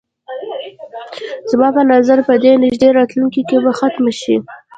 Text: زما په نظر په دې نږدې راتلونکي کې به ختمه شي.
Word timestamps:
زما 1.51 1.69
په 1.75 1.81
نظر 1.91 2.17
په 2.27 2.33
دې 2.43 2.51
نږدې 2.63 2.87
راتلونکي 2.97 3.41
کې 3.49 3.57
به 3.63 3.71
ختمه 3.79 4.13
شي. 4.21 4.35